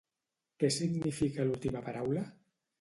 [0.63, 2.27] Què significa l'última paraula?